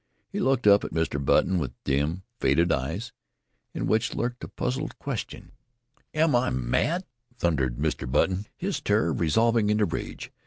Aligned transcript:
He 0.31 0.39
looked 0.39 0.65
up 0.65 0.83
at 0.83 0.89
Mr. 0.95 1.23
Button 1.23 1.59
with 1.59 1.73
dim, 1.83 2.23
faded 2.39 2.71
eyes 2.71 3.11
in 3.71 3.85
which 3.85 4.15
lurked 4.15 4.43
a 4.43 4.47
puzzled 4.47 4.97
question. 4.97 5.51
"Am 6.15 6.35
I 6.35 6.49
mad?" 6.49 7.03
thundered 7.37 7.77
Mr. 7.77 8.11
Button, 8.11 8.47
his 8.57 8.81
terror 8.81 9.13
resolving 9.13 9.69
into 9.69 9.85
rage. 9.85 10.31